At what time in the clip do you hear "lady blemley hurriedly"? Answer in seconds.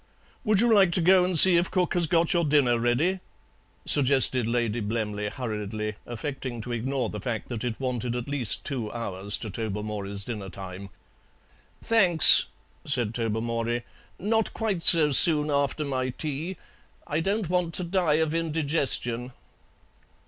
4.47-5.93